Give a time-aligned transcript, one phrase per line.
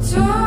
[0.00, 0.39] Talk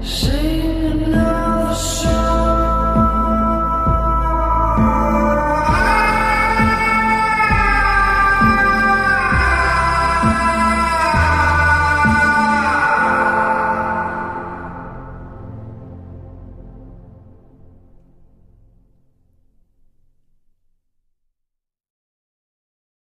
[0.00, 0.47] 谁